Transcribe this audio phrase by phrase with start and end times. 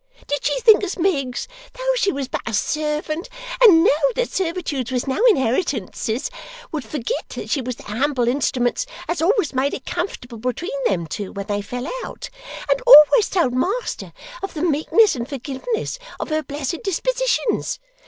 [0.25, 3.29] Did she think as Miggs, though she was but a servant,
[3.61, 6.31] and knowed that servitudes was no inheritances,
[6.71, 11.05] would forgit that she was the humble instruments as always made it comfortable between them
[11.05, 12.31] two when they fell out,
[12.71, 14.11] and always told master
[14.41, 17.77] of the meekness and forgiveness of her blessed dispositions!